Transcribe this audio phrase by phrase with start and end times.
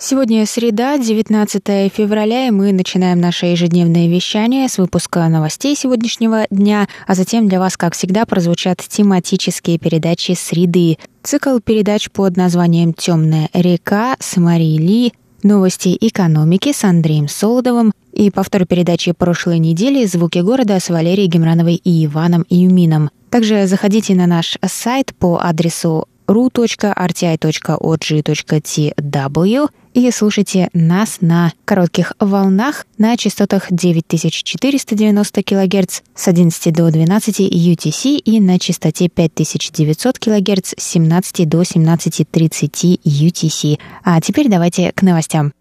[0.00, 6.86] Сегодня среда, 19 февраля, и мы начинаем наше ежедневное вещание с выпуска новостей сегодняшнего дня,
[7.08, 10.98] а затем для вас, как всегда, прозвучат тематические передачи «Среды».
[11.24, 18.30] Цикл передач под названием «Темная река» с Марией Ли, новости экономики с Андреем Солодовым и
[18.30, 23.10] повтор передачи прошлой недели «Звуки города» с Валерией Гемрановой и Иваном Юмином.
[23.30, 26.88] Также заходите на наш сайт по адресу ru.rti.org.tw
[29.98, 38.16] и слушайте нас на коротких волнах на частотах 9490 кГц с 11 до 12 UTC
[38.16, 43.78] и на частоте 5900 кГц с 17 до 17.30 UTC.
[44.04, 45.52] А теперь давайте к новостям.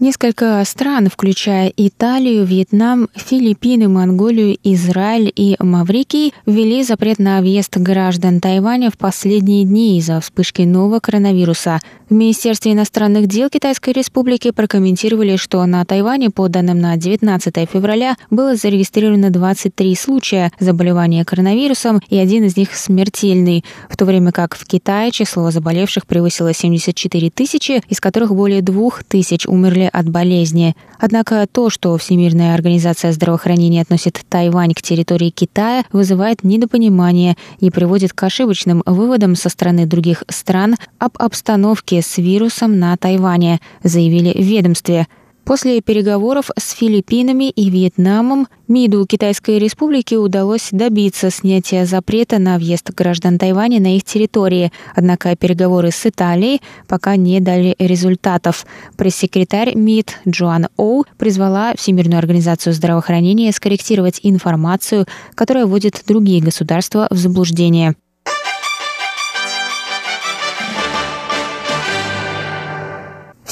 [0.00, 8.40] Несколько стран, включая Италию, Вьетнам, Филиппины, Монголию, Израиль и Маврикий, ввели запрет на въезд граждан
[8.40, 11.80] Тайваня в последние дни из-за вспышки нового коронавируса.
[12.10, 18.16] В Министерстве иностранных дел Китайской Республики прокомментировали, что на Тайване, по данным на 19 февраля,
[18.30, 24.56] было зарегистрировано 23 случая заболевания коронавирусом, и один из них смертельный, в то время как
[24.56, 30.74] в Китае число заболевших превысило 74 тысячи, из которых более 2 тысяч умерли от болезни.
[30.98, 38.14] Однако то, что Всемирная организация здравоохранения относит Тайвань к территории Китая, вызывает недопонимание и приводит
[38.14, 44.44] к ошибочным выводам со стороны других стран об обстановке с вирусом на Тайване, заявили в
[44.44, 45.06] ведомстве–
[45.50, 52.90] После переговоров с Филиппинами и Вьетнамом МИДу Китайской Республики удалось добиться снятия запрета на въезд
[52.90, 58.64] граждан Тайваня на их территории, однако переговоры с Италией пока не дали результатов.
[58.96, 67.16] Пресс-секретарь МИД Джоан Оу призвала Всемирную организацию здравоохранения скорректировать информацию, которая вводит другие государства в
[67.16, 67.96] заблуждение.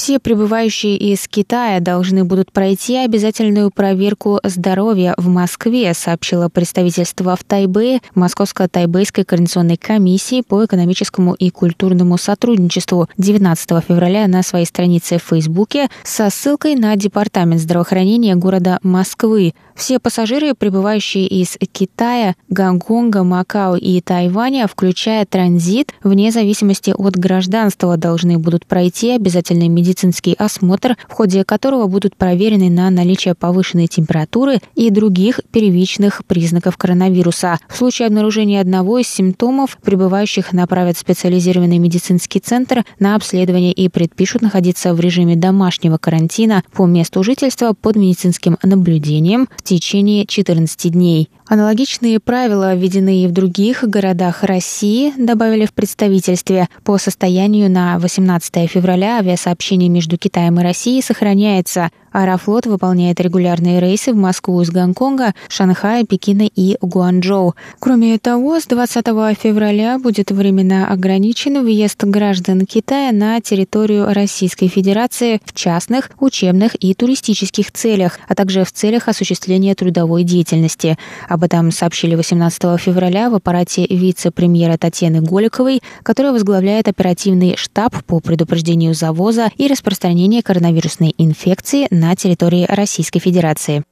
[0.08, 7.44] Все прибывающие из Китая должны будут пройти обязательную проверку здоровья в Москве, сообщило представительство в
[7.44, 15.24] Тайбэе Московско-Тайбэйской координационной комиссии по экономическому и культурному сотрудничеству 19 февраля на своей странице в
[15.24, 19.52] Фейсбуке со ссылкой на Департамент здравоохранения города Москвы.
[19.74, 27.96] Все пассажиры, прибывающие из Китая, Гонконга, Макао и Тайваня, включая транзит, вне зависимости от гражданства,
[27.96, 29.97] должны будут пройти обязательный медицинский
[30.38, 37.58] осмотр, в ходе которого будут проверены на наличие повышенной температуры и других первичных признаков коронавируса.
[37.68, 43.88] В случае обнаружения одного из симптомов, прибывающих направят в специализированный медицинский центр на обследование и
[43.88, 50.92] предпишут находиться в режиме домашнего карантина по месту жительства под медицинским наблюдением в течение 14
[50.92, 51.28] дней.
[51.46, 56.68] Аналогичные правила введены и в других городах России, добавили в представительстве.
[56.84, 61.90] По состоянию на 18 февраля авиасообщение между Китаем и Россией сохраняется.
[62.12, 67.54] Аэрофлот выполняет регулярные рейсы в Москву из Гонконга, Шанхая, Пекина и Гуанчжоу.
[67.78, 69.06] Кроме того, с 20
[69.38, 76.94] февраля будет временно ограничен въезд граждан Китая на территорию Российской Федерации в частных, учебных и
[76.94, 80.98] туристических целях, а также в целях осуществления трудовой деятельности.
[81.28, 88.20] Об этом сообщили 18 февраля в аппарате вице-премьера Татьяны Голиковой, которая возглавляет оперативный штаб по
[88.20, 93.82] предупреждению завоза и распространения коронавирусной инфекции на территории Российской Федерации.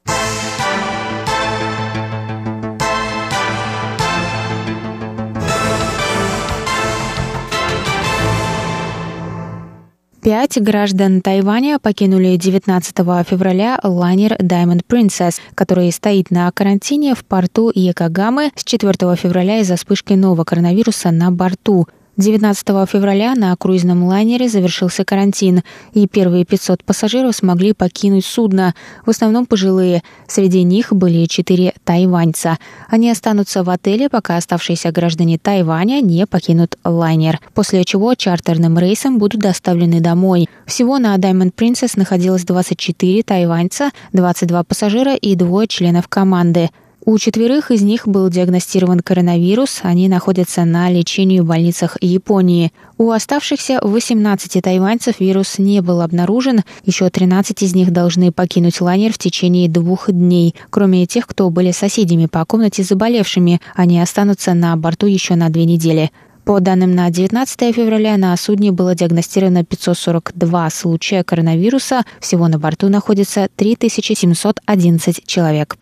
[10.27, 17.71] Пять граждан Тайваня покинули 19 февраля лайнер Diamond Princess, который стоит на карантине в порту
[17.73, 21.87] Якогамы с 4 февраля из-за вспышки нового коронавируса на борту.
[22.17, 28.75] 19 февраля на круизном лайнере завершился карантин, и первые 500 пассажиров смогли покинуть судно,
[29.05, 30.03] в основном пожилые.
[30.27, 32.59] Среди них были четыре тайваньца.
[32.89, 39.19] Они останутся в отеле, пока оставшиеся граждане Тайваня не покинут лайнер, после чего чартерным рейсом
[39.19, 40.49] будут доставлены домой.
[40.67, 46.71] Всего на Diamond Princess находилось 24 тайваньца, 22 пассажира и двое членов команды.
[47.09, 52.73] У четверых из них был диагностирован коронавирус, они находятся на лечении в больницах Японии.
[52.99, 59.13] У оставшихся 18 тайваньцев вирус не был обнаружен, еще 13 из них должны покинуть лайнер
[59.13, 60.57] в течение двух дней.
[60.69, 65.65] Кроме тех, кто были соседями по комнате заболевшими, они останутся на борту еще на две
[65.65, 66.11] недели.
[66.45, 72.03] По данным на 19 февраля на судне было диагностировано 542 случая коронавируса.
[72.19, 75.77] Всего на борту находится 3711 человек.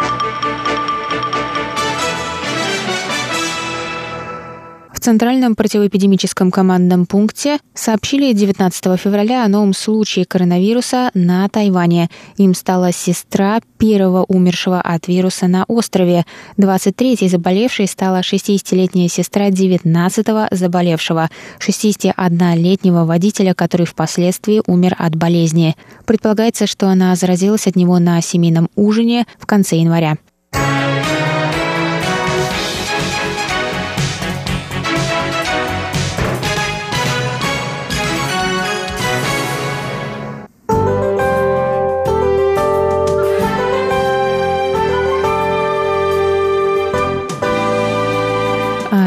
[5.04, 12.08] Центральном противоэпидемическом командном пункте сообщили 19 февраля о новом случае коронавируса на Тайване.
[12.38, 16.24] Им стала сестра первого умершего от вируса на острове.
[16.56, 21.28] 23-й заболевшей стала 60-летняя сестра 19-го заболевшего,
[21.58, 25.76] 61-летнего водителя, который впоследствии умер от болезни.
[26.06, 30.16] Предполагается, что она заразилась от него на семейном ужине в конце января.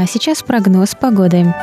[0.08, 1.54] Сейчас прогноз погоды.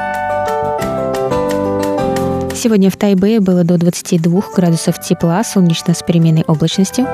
[2.55, 7.07] Сегодня в Тайбе было до 22 градусов тепла, солнечно с переменной облачностью.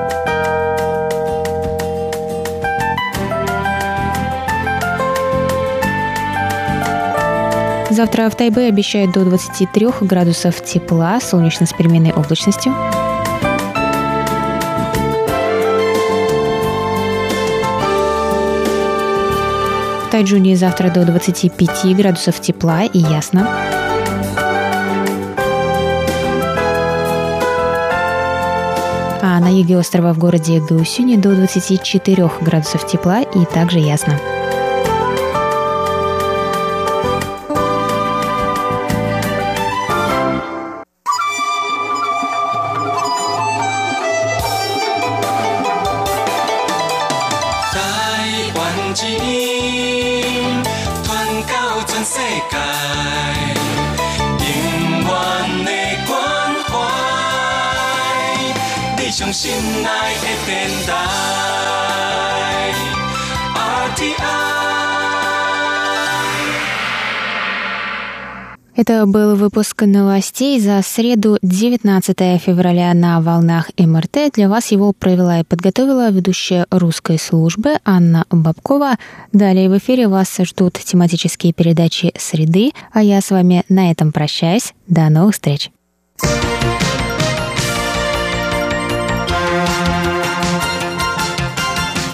[7.89, 12.73] Завтра в Тайбе обещают до 23 градусов тепла, солнечно с переменной облачностью.
[20.11, 23.47] Тайджуне завтра до 25 градусов тепла и ясно.
[29.21, 34.19] А на юге острова в городе Гаусюне до 24 градусов тепла и также ясно.
[48.53, 48.57] 愿
[49.03, 49.05] 一
[50.21, 50.63] 人
[51.03, 51.09] 传
[51.43, 51.53] 到
[51.87, 52.13] 全世
[52.49, 52.55] 界，
[54.39, 54.47] 永
[55.03, 55.07] 远
[55.65, 55.69] 的
[56.07, 56.11] 关
[56.65, 56.71] 怀，
[58.97, 59.41] 你上心
[59.81, 59.87] 内
[60.21, 60.49] 的电
[60.85, 61.70] 台。
[68.73, 74.33] Это был выпуск новостей за среду 19 февраля на волнах МРТ.
[74.33, 78.97] Для вас его провела и подготовила ведущая русской службы Анна Бабкова.
[79.33, 84.73] Далее в эфире вас ждут тематические передачи «Среды», а я с вами на этом прощаюсь.
[84.87, 85.69] До новых встреч!